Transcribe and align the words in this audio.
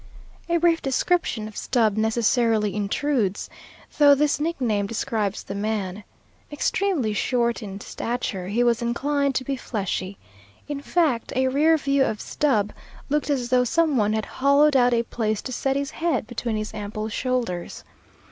A 0.49 0.57
brief 0.57 0.81
description 0.81 1.47
of 1.47 1.55
Stubb 1.55 1.95
necessarily 1.95 2.73
intrudes, 2.75 3.51
though 3.99 4.15
this 4.15 4.39
nickname 4.39 4.87
describes 4.87 5.43
the 5.43 5.53
man. 5.53 6.03
Extremely 6.51 7.13
short 7.13 7.61
in 7.61 7.79
stature, 7.79 8.47
he 8.47 8.63
was 8.63 8.81
inclined 8.81 9.35
to 9.35 9.43
be 9.43 9.55
fleshy. 9.55 10.17
In 10.67 10.81
fact, 10.81 11.33
a 11.35 11.49
rear 11.49 11.77
view 11.77 12.03
of 12.03 12.19
Stubb 12.19 12.73
looked 13.09 13.29
as 13.29 13.49
though 13.49 13.63
some 13.63 13.95
one 13.95 14.13
had 14.13 14.25
hollowed 14.25 14.75
out 14.75 14.91
a 14.91 15.03
place 15.03 15.39
to 15.43 15.51
set 15.53 15.75
his 15.75 15.91
head 15.91 16.25
between 16.25 16.55
his 16.55 16.73
ample 16.73 17.07
shoulders. 17.07 17.83